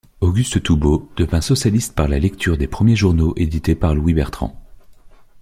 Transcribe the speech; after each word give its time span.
Auguste 0.19 0.63
Toubeau 0.63 1.07
devint 1.15 1.41
socialiste 1.41 1.93
par 1.93 2.07
la 2.07 2.17
lecture 2.17 2.57
des 2.57 2.65
premiers 2.65 2.95
journaux 2.95 3.35
édités 3.37 3.75
par 3.75 3.93
Louis 3.93 4.15
Bertrand. 4.15 4.59